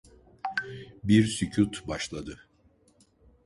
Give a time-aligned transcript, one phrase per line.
[1.03, 2.39] Bir sükût başladı.